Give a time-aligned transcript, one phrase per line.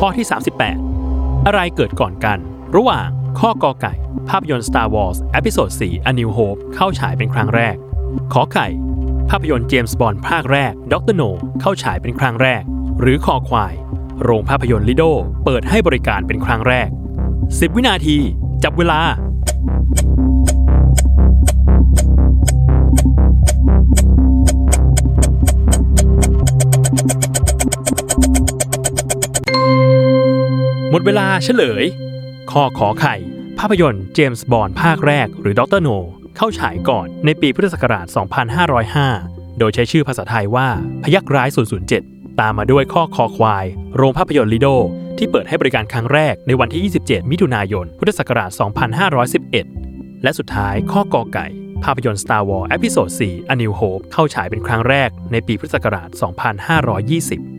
[0.00, 0.26] ข้อที่
[0.86, 2.38] 38 อะไรเกิดก่อนกัน
[2.76, 3.06] ระหว่าง
[3.40, 3.94] ข้อกอไก่
[4.28, 7.76] ภาพยนตร์ Star Wars Episode 4 A New Hope เข้าฉายเป็นครั้งแรก
[8.32, 8.68] ขอไข่
[9.30, 11.14] ภาพยนตร์เจมส์บอนด์ภาคแรก Dr.
[11.14, 11.22] No
[11.60, 12.62] เข้าฉายเป็นครั้งแรก
[13.00, 13.74] หรือคอควาย
[14.22, 15.04] โรงภาพยนตร์ลิโด
[15.44, 16.88] เปิดให้บริการเป็นครั้งแรก
[17.34, 18.18] 10 วินาที
[18.64, 19.00] จับเวลา
[30.96, 31.84] หมดเวลาเฉลย
[32.50, 33.14] ข้อขอไข่
[33.58, 35.80] ภาพยนตร์เจมส์บอนด์ภาคแรกหรือ Dr.
[35.80, 35.88] No
[36.36, 38.06] เข้าฉายก่อนในปีพุทธศักราช
[38.82, 40.68] 2505 โดยใช้ชื่อภาษาไทยว่า
[41.02, 41.48] พยัคฆ์ร้าย
[41.94, 43.64] 007 ตามมาด้วยข้อคอควาย
[43.96, 44.68] โรงภาพยนตร์ลิโด
[45.18, 48.50] ที่เปิดให้บริการครั้งแรกในวันที่ 27 มิถุนายน พุทธศักราช
[49.36, 51.46] 2511 และสุดท้ายข้อกอไก่
[51.84, 57.55] ภาพยนตร์ Star Wars Episode 4 A New Hope เข้าฉายเป็นครั้งแรกในปีพุทธศักราช 2520